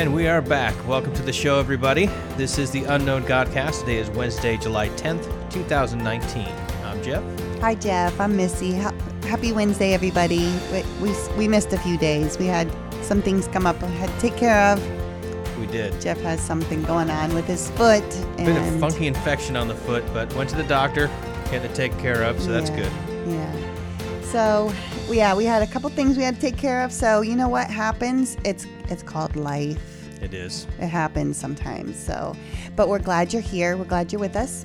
[0.00, 0.74] And we are back.
[0.88, 2.06] Welcome to the show, everybody.
[2.38, 3.80] This is the Unknown Godcast.
[3.80, 6.48] Today is Wednesday, July 10th, 2019.
[6.84, 7.22] I'm Jeff.
[7.60, 8.18] Hi, Jeff.
[8.18, 8.72] I'm Missy.
[8.72, 10.58] Happy Wednesday, everybody.
[10.72, 12.38] We, we, we missed a few days.
[12.38, 15.58] We had some things come up I had to take care of.
[15.58, 16.00] We did.
[16.00, 18.02] Jeff has something going on with his foot.
[18.38, 21.08] And Bit of funky infection on the foot, but went to the doctor,
[21.50, 22.90] had to take care of, so that's good.
[23.26, 23.54] Yeah.
[24.22, 24.72] So,
[25.12, 26.92] yeah, we had a couple things we had to take care of.
[26.92, 28.36] So, you know what happens?
[28.44, 29.78] It's it's called life.
[30.22, 30.66] It is.
[30.78, 31.96] It happens sometimes.
[31.98, 32.36] So,
[32.76, 33.76] but we're glad you're here.
[33.76, 34.64] We're glad you're with us.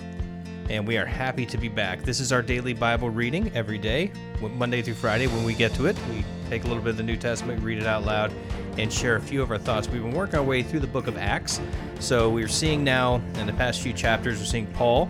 [0.70, 2.02] And we are happy to be back.
[2.02, 5.27] This is our daily Bible reading every day, Monday through Friday.
[5.27, 7.77] When we get to it, we take a little bit of the New Testament, read
[7.77, 8.34] it out loud,
[8.80, 9.88] and share a few of our thoughts.
[9.88, 11.62] We've been working our way through the book of Acts.
[11.99, 15.09] So we're seeing now, in the past few chapters, we're seeing Paul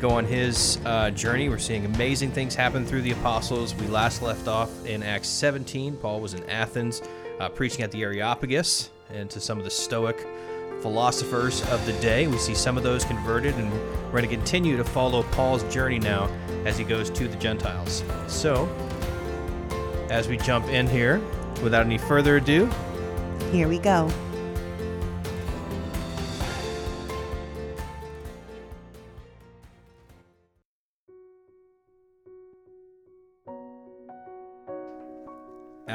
[0.00, 1.48] go on his uh, journey.
[1.48, 3.74] We're seeing amazing things happen through the apostles.
[3.74, 5.96] We last left off in Acts 17.
[5.96, 7.02] Paul was in Athens
[7.40, 10.26] uh, preaching at the Areopagus and to some of the Stoic
[10.80, 12.26] philosophers of the day.
[12.26, 13.70] We see some of those converted, and
[14.06, 16.28] we're going to continue to follow Paul's journey now
[16.64, 18.04] as he goes to the Gentiles.
[18.26, 18.68] So,
[20.10, 21.20] as we jump in here,
[21.62, 22.68] without any further ado,
[23.52, 24.10] Here we go.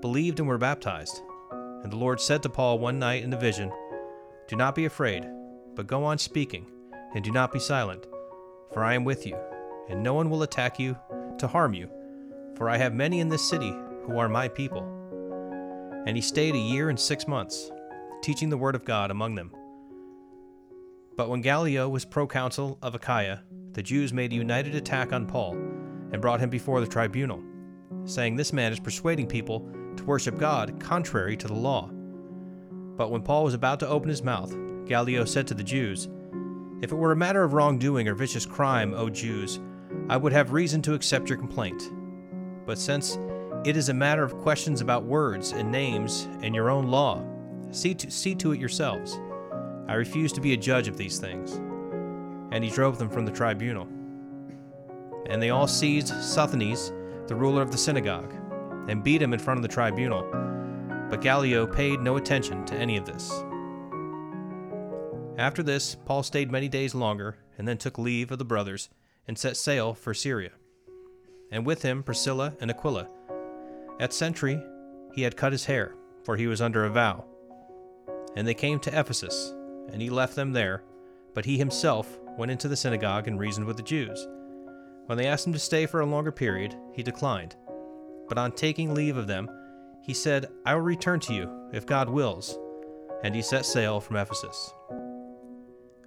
[0.00, 1.22] believed and were baptized.
[1.82, 3.72] And the Lord said to Paul one night in a vision,
[4.48, 5.26] Do not be afraid,
[5.74, 6.66] but go on speaking,
[7.14, 8.06] and do not be silent,
[8.72, 9.36] for I am with you,
[9.88, 10.96] and no one will attack you
[11.38, 11.90] to harm you,
[12.56, 13.74] for I have many in this city
[14.04, 14.82] who are my people.
[16.06, 17.70] And he stayed a year and six months,
[18.22, 19.52] teaching the word of God among them.
[21.16, 25.52] But when Gallio was proconsul of Achaia, the Jews made a united attack on Paul
[26.12, 27.42] and brought him before the tribunal,
[28.04, 31.88] saying, This man is persuading people to worship God contrary to the law.
[32.96, 34.54] But when Paul was about to open his mouth,
[34.86, 36.08] Gallio said to the Jews,
[36.82, 39.60] If it were a matter of wrongdoing or vicious crime, O Jews,
[40.08, 41.90] I would have reason to accept your complaint.
[42.66, 43.18] But since
[43.64, 47.22] it is a matter of questions about words and names and your own law,
[47.70, 49.20] see to, see to it yourselves.
[49.86, 51.60] I refuse to be a judge of these things.
[52.52, 53.86] And he drove them from the tribunal.
[55.26, 56.92] And they all seized Sosthenes,
[57.26, 58.34] the ruler of the synagogue,
[58.88, 60.22] and beat him in front of the tribunal.
[61.08, 63.30] But Gallio paid no attention to any of this.
[65.38, 68.90] After this, Paul stayed many days longer, and then took leave of the brothers,
[69.26, 70.50] and set sail for Syria.
[71.50, 73.08] And with him Priscilla and Aquila.
[73.98, 74.62] At Cenchreae,
[75.14, 77.24] he had cut his hair, for he was under a vow.
[78.36, 79.54] And they came to Ephesus,
[79.92, 80.82] and he left them there,
[81.34, 84.26] but he himself went into the synagogue and reasoned with the Jews.
[85.06, 87.56] When they asked him to stay for a longer period, he declined.
[88.30, 89.50] But on taking leave of them,
[90.00, 92.56] he said, I will return to you, if God wills.
[93.24, 94.72] And he set sail from Ephesus.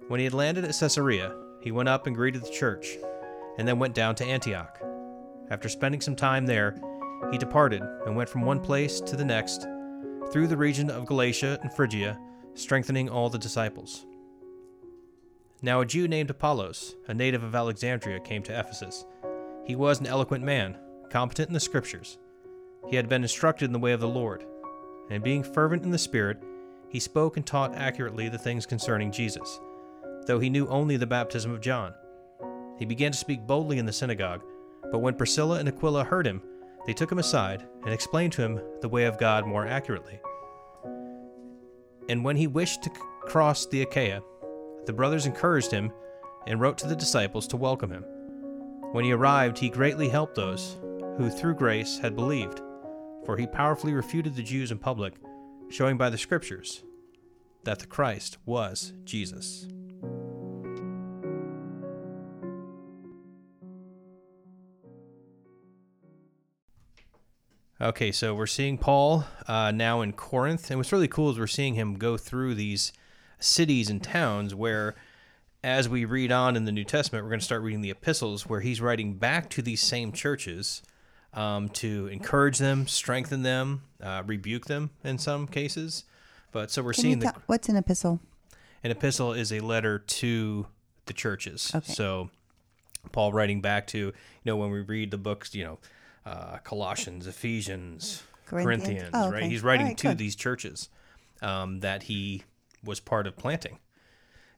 [0.08, 2.96] When he had landed at Caesarea, he went up and greeted the church,
[3.58, 4.80] and then went down to Antioch.
[5.50, 6.74] After spending some time there,
[7.30, 9.66] he departed and went from one place to the next,
[10.32, 12.18] through the region of Galatia and Phrygia,
[12.54, 14.06] strengthening all the disciples.
[15.60, 19.04] Now a Jew named Apollos, a native of Alexandria, came to Ephesus.
[19.64, 20.78] He was an eloquent man,
[21.10, 22.18] competent in the Scriptures.
[22.88, 24.44] He had been instructed in the way of the Lord,
[25.10, 26.38] and being fervent in the Spirit,
[26.88, 29.60] he spoke and taught accurately the things concerning Jesus,
[30.26, 31.94] though he knew only the baptism of John.
[32.78, 34.42] He began to speak boldly in the synagogue,
[34.90, 36.42] but when Priscilla and Aquila heard him,
[36.86, 40.20] they took him aside and explained to him the way of God more accurately.
[42.08, 44.22] And when he wished to cross the Achaia,
[44.84, 45.90] the brothers encouraged him
[46.46, 48.04] and wrote to the disciples to welcome him.
[48.92, 50.76] When he arrived, he greatly helped those
[51.16, 52.60] who through grace had believed,
[53.24, 55.14] for he powerfully refuted the Jews in public,
[55.70, 56.82] showing by the Scriptures
[57.62, 59.68] that the Christ was Jesus.
[67.80, 71.46] Okay, so we're seeing Paul uh, now in Corinth, and what's really cool is we're
[71.46, 72.92] seeing him go through these
[73.38, 74.94] cities and towns where,
[75.62, 78.48] as we read on in the New Testament, we're going to start reading the epistles
[78.48, 80.82] where he's writing back to these same churches
[81.34, 86.04] um, to encourage them, strengthen them, uh, rebuke them in some cases.
[86.52, 88.20] But so we're Can seeing the what's an epistle?
[88.82, 90.66] an epistle is a letter to
[91.06, 91.72] the churches.
[91.74, 91.92] Okay.
[91.92, 92.30] So
[93.12, 94.12] Paul writing back to, you
[94.44, 95.78] know, when we read the books, you know,
[96.26, 98.84] uh, Colossians, Ephesians, Corinthians?
[98.84, 99.44] Corinthians, Oh, right?
[99.44, 100.18] He's writing right, to good.
[100.18, 100.88] these churches
[101.42, 102.44] um, that he
[102.84, 103.78] was part of planting.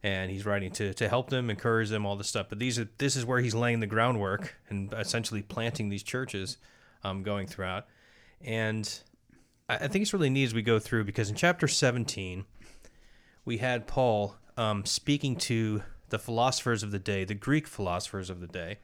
[0.07, 2.47] And he's writing to, to help them, encourage them, all this stuff.
[2.49, 6.59] But these are this is where he's laying the groundwork and essentially planting these churches
[7.03, 7.87] um, going throughout.
[8.41, 8.89] And
[9.69, 12.45] I, I think it's really neat as we go through because in chapter 17,
[13.45, 18.41] we had Paul um, speaking to the philosophers of the day, the Greek philosophers of
[18.41, 18.79] the day,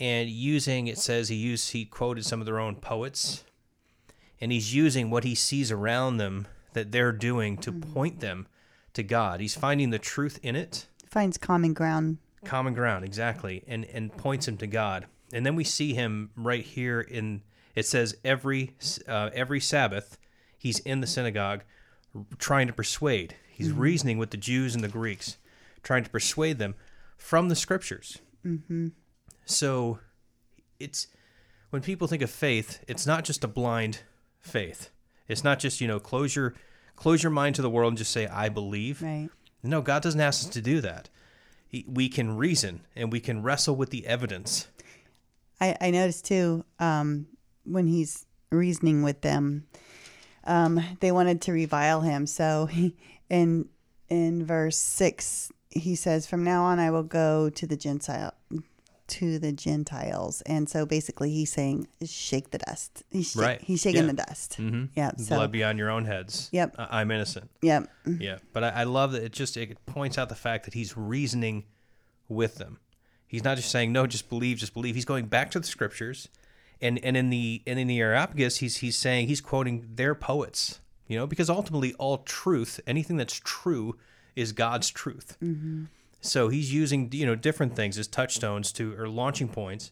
[0.00, 3.44] and using it says he used he quoted some of their own poets,
[4.40, 8.46] and he's using what he sees around them that they're doing to point them
[8.96, 9.40] to God.
[9.40, 12.18] He's finding the truth in it, Finds common ground.
[12.44, 15.06] common ground exactly, and and points him to God.
[15.32, 17.42] And then we see him right here in
[17.74, 18.74] it says every
[19.06, 20.18] uh, every Sabbath
[20.58, 21.62] he's in the synagogue
[22.38, 23.36] trying to persuade.
[23.48, 25.38] He's reasoning with the Jews and the Greeks,
[25.82, 26.74] trying to persuade them
[27.16, 28.18] from the scriptures.
[28.44, 28.88] Mm-hmm.
[29.46, 29.98] So
[30.78, 31.08] it's
[31.70, 34.00] when people think of faith, it's not just a blind
[34.40, 34.90] faith.
[35.28, 36.54] It's not just you know close your
[36.96, 39.02] close your mind to the world and just say I believe.
[39.02, 39.28] Right.
[39.62, 41.08] No, God doesn't ask us to do that.
[41.68, 44.68] He, we can reason and we can wrestle with the evidence.
[45.60, 47.26] I, I noticed too um,
[47.64, 49.66] when he's reasoning with them,
[50.44, 52.26] um, they wanted to revile him.
[52.26, 52.96] So he,
[53.28, 53.68] in
[54.08, 58.34] in verse six, he says, "From now on, I will go to the Gentile."
[59.08, 63.60] To the Gentiles, and so basically, he's saying, "Shake the dust." He's, shak- Right.
[63.62, 64.06] he's shaking Yeah.
[64.08, 64.56] the dust.
[64.58, 64.84] Mm-hmm.
[64.94, 65.12] Yeah.
[65.16, 66.48] So, Blood be on your own heads.
[66.52, 66.74] Yep.
[66.78, 67.48] I- I'm innocent.
[67.62, 67.88] yep.
[68.04, 70.96] Yeah, but I, I love that it just it points out the fact that he's
[70.96, 71.64] reasoning
[72.28, 72.78] with them.
[73.28, 74.94] He's not just saying no, just believe, just believe.
[74.96, 76.28] He's going back to the scriptures,
[76.80, 80.80] and and in the and in the Areopagus, he's he's saying he's quoting their poets.
[81.06, 83.96] You know, because ultimately all truth, anything that's true,
[84.34, 85.36] is God's truth.
[86.26, 89.90] So he's using you know different things as touchstones to or launching points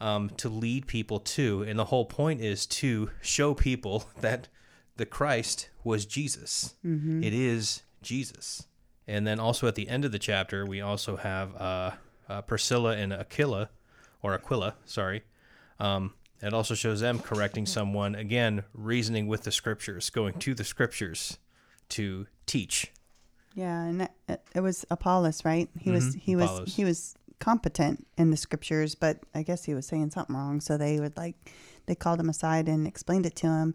[0.00, 4.48] um, to lead people to, and the whole point is to show people that
[4.96, 6.74] the Christ was Jesus.
[7.22, 8.66] It is Jesus.
[9.06, 11.90] And then also at the end of the chapter, we also have uh,
[12.28, 13.70] uh, Priscilla and Aquila,
[14.22, 15.22] or Aquila, sorry.
[15.80, 20.64] Um, it also shows them correcting someone again, reasoning with the scriptures, going to the
[20.64, 21.38] scriptures
[21.90, 22.92] to teach.
[23.54, 25.68] Yeah, and it, it was Apollos, right?
[25.78, 29.74] He was Mhm, he was he was competent in the scriptures, but I guess he
[29.74, 30.60] was saying something wrong.
[30.60, 31.34] So they would like
[31.86, 33.74] they called him aside and explained it to him,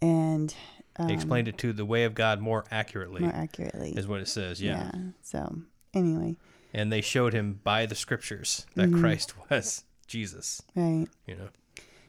[0.00, 0.54] and
[0.98, 3.92] um, They explained it to the way of God more accurately, more accurately.
[3.96, 4.62] is what it says.
[4.62, 4.90] Yeah.
[5.22, 5.56] So
[5.92, 6.36] anyway,
[6.72, 9.00] And they showed him by the scriptures that Mm-hmm.
[9.00, 10.62] Christ was Jesus.
[10.74, 11.06] right.
[11.26, 11.48] You know.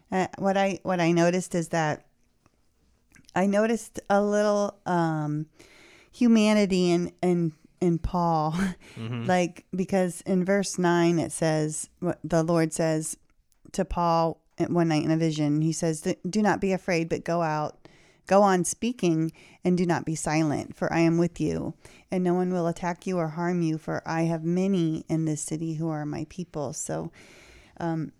[0.09, 2.05] Uh, what I what I noticed is that
[3.35, 5.47] I noticed a little um,
[6.17, 8.53] humanity in in in Paul,
[8.97, 9.25] mm-hmm.
[9.25, 13.17] like because in verse nine it says what the Lord says
[13.73, 15.61] to Paul one night in a vision.
[15.61, 17.87] He says, "Do not be afraid, but go out."
[18.25, 19.31] Go on speaking
[19.63, 21.75] and do not be silent, for I am with you,
[22.11, 25.41] and no one will attack you or harm you, for I have many in this
[25.41, 26.73] city who are my people.
[26.73, 27.09] So,
[27.79, 28.11] um,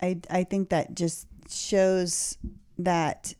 [0.00, 2.38] I I think that just shows
[2.78, 3.34] that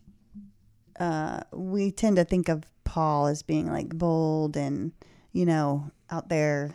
[1.00, 4.92] uh, we tend to think of Paul as being like bold and
[5.32, 6.74] you know out there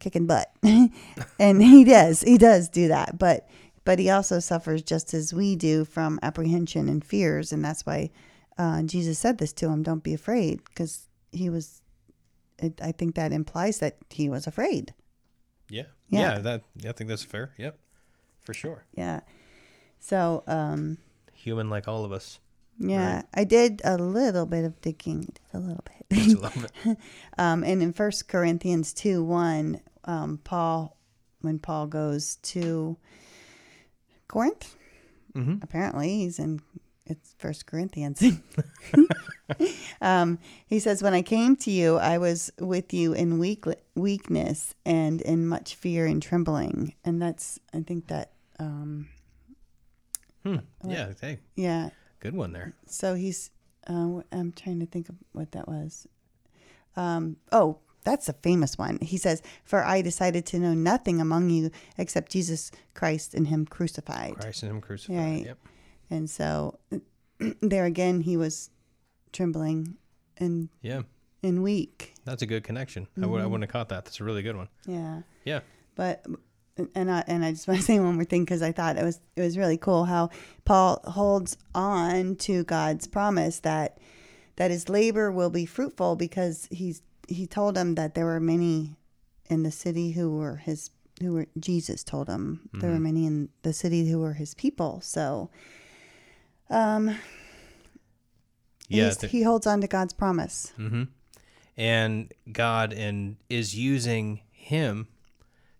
[0.00, 0.50] kicking butt,
[1.38, 3.48] and he does he does do that, but
[3.84, 8.10] but he also suffers just as we do from apprehension and fears, and that's why
[8.56, 11.82] uh, Jesus said this to him: "Don't be afraid," because he was.
[12.58, 14.94] It, I think that implies that he was afraid.
[15.68, 15.84] Yeah.
[16.08, 16.20] Yeah.
[16.20, 16.38] Yeah.
[16.38, 17.52] that I think that's fair.
[17.58, 17.76] Yep.
[18.40, 18.84] For sure.
[18.96, 19.20] Yeah.
[19.98, 20.98] So, um,
[21.32, 22.38] Human like all of us.
[22.78, 23.24] Yeah, Right.
[23.34, 26.36] I did a little bit of digging, a little Just bit.
[26.38, 26.98] a little bit.
[27.38, 30.96] um, and in First Corinthians two one, um, Paul,
[31.40, 32.96] when Paul goes to
[34.28, 34.76] Corinth,
[35.34, 35.62] Mhm.
[35.62, 36.60] apparently he's in
[37.06, 38.22] it's First Corinthians.
[40.00, 43.64] um, he says, "When I came to you, I was with you in weak
[43.94, 49.08] weakness and in much fear and trembling." And that's, I think that, um,
[50.44, 50.56] Hmm.
[50.86, 51.12] Yeah.
[51.20, 51.90] Hey, yeah,
[52.24, 52.72] good one there.
[52.86, 53.50] So he's,
[53.86, 56.08] uh, I'm trying to think of what that was.
[56.96, 58.98] Um, oh, that's a famous one.
[59.02, 63.66] He says, For I decided to know nothing among you except Jesus Christ and Him
[63.66, 64.36] crucified.
[64.40, 65.16] Christ and Him crucified.
[65.18, 65.44] Right.
[65.46, 65.58] Yep.
[66.10, 66.78] And so
[67.60, 68.70] there again, he was
[69.32, 69.96] trembling
[70.38, 71.02] and Yeah.
[71.42, 72.14] and weak.
[72.24, 73.06] That's a good connection.
[73.20, 74.04] I would I wouldn't have caught that.
[74.06, 74.68] That's a really good one.
[74.86, 75.22] Yeah.
[75.44, 75.60] Yeah.
[75.94, 76.24] But
[76.94, 79.04] and I and I just want to say one more thing because I thought it
[79.04, 80.30] was it was really cool how
[80.64, 83.98] Paul holds on to God's promise that
[84.56, 88.96] that his labor will be fruitful because he's he told him that there were many
[89.48, 90.90] in the city who were his
[91.20, 95.00] who were Jesus told him there were many in the city who were his people.
[95.00, 95.50] So
[96.70, 97.16] um
[98.88, 99.14] Yeah.
[99.28, 100.72] he holds on to God's promise.
[100.78, 101.04] Mm-hmm.
[101.76, 105.08] And God and is using him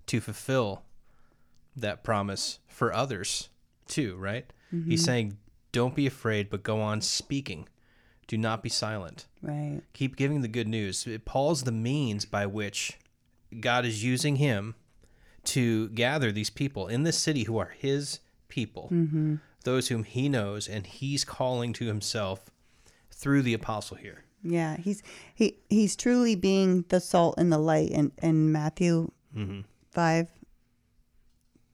[0.06, 0.82] to fulfill
[1.76, 3.48] that promise for others
[3.86, 4.46] too, right?
[4.70, 4.96] He's mm-hmm.
[4.96, 5.38] saying,
[5.72, 7.68] Don't be afraid, but go on speaking.
[8.26, 9.26] Do not be silent.
[9.42, 9.82] Right.
[9.92, 11.06] Keep giving the good news.
[11.24, 12.98] Paul's the means by which
[13.60, 14.74] God is using him
[15.44, 19.36] to gather these people in this city who are his people, mm-hmm.
[19.64, 22.50] those whom he knows, and he's calling to himself
[23.10, 24.24] through the apostle here.
[24.42, 25.02] Yeah, he's
[25.34, 27.90] he he's truly being the salt and the light.
[27.92, 29.60] And in Matthew mm-hmm.
[29.94, 30.28] Five,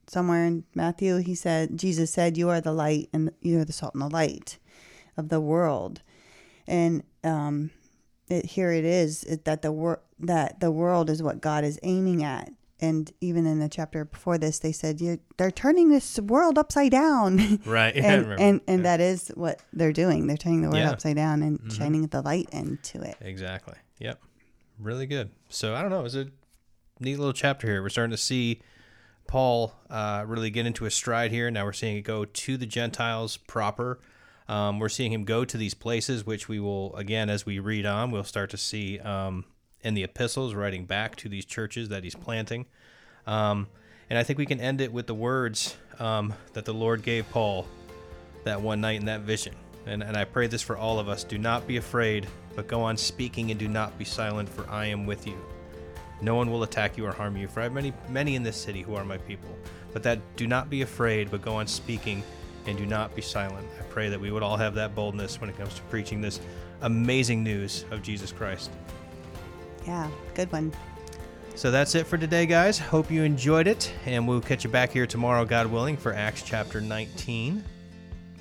[0.07, 3.73] somewhere in Matthew, he said Jesus said, "You are the light, and you are the
[3.73, 4.59] salt and the light
[5.17, 6.03] of the world."
[6.67, 7.71] And um,
[8.29, 11.79] it, here it is it, that the wor- that the world is what God is
[11.83, 12.51] aiming at.
[12.83, 14.99] And even in the chapter before this, they said
[15.37, 17.59] they're turning this world upside down.
[17.67, 17.95] Right.
[17.95, 20.27] Yeah, and and, and that is what they're doing.
[20.27, 20.85] They're turning the world Yeah.
[20.87, 20.93] Mm-hmm.
[20.95, 23.17] upside down and shining the light into it.
[23.21, 23.75] Exactly.
[23.99, 24.19] Yep.
[24.79, 25.31] Really good.
[25.51, 26.07] So I don't know.
[26.07, 26.29] Is a
[27.01, 27.83] neat little chapter here.
[27.83, 28.61] We're starting to see
[29.27, 31.51] Paul uh, really get into a stride here.
[31.51, 33.99] Now we're seeing it go to the Gentiles proper.
[34.49, 37.87] Um, we're seeing him go to these places, which we will, again, as we read
[37.87, 39.45] on, we'll start to see um,
[39.83, 42.67] in the epistles, writing back to these churches that he's planting.
[43.27, 43.69] Um,
[44.11, 47.31] and I think we can end it with the words um, that the Lord gave
[47.31, 47.67] Paul
[48.43, 49.55] that one night in that vision.
[49.87, 51.23] And, and I pray this for all of us.
[51.23, 52.27] Do not be afraid,
[52.57, 55.39] but go on speaking and do not be silent, for I am with you.
[56.23, 58.57] No one will attack you or harm you, for I have many, many in this
[58.57, 59.51] city who are my people.
[59.93, 62.23] But that do not be afraid, but go on speaking
[62.67, 63.67] and do not be silent.
[63.79, 66.41] I pray that we would all have that boldness when it comes to preaching this
[66.83, 68.71] amazing news of Jesus Christ.
[69.87, 70.73] Yeah, good one.
[71.55, 72.79] So that's it for today, guys.
[72.79, 76.43] Hope you enjoyed it, and we'll catch you back here tomorrow, God willing, for Acts
[76.43, 77.65] chapter 19.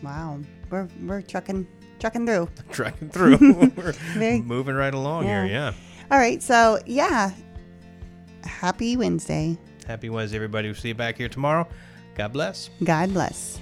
[0.04, 1.68] Wow, we're we're trucking
[2.00, 2.48] trucking through.
[2.72, 3.38] Trucking through.
[4.16, 5.44] We're moving right along Yeah.
[5.46, 5.74] here, yeah.
[6.12, 7.32] All right, so yeah,
[8.44, 9.58] happy Wednesday.
[9.88, 10.68] Happy Wednesday, everybody.
[10.68, 11.68] We'll see you back here tomorrow.
[12.16, 12.70] God bless.
[12.84, 13.60] God bless.